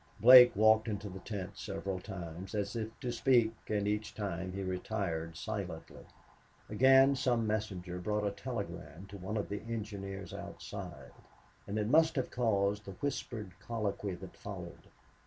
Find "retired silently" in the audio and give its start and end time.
4.63-6.03